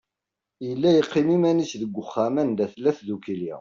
[0.67, 3.51] Yella yeqqim iman-is deg uxxam anda tella tdukkli.